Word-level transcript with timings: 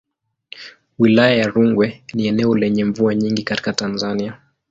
Wilaya 0.99 1.35
ya 1.37 1.47
Rungwe 1.47 2.03
ni 2.13 2.27
eneo 2.27 2.55
lenye 2.55 2.85
mvua 2.85 3.15
nyingi 3.15 3.43
katika 3.43 3.73
Tanzania. 3.73 4.37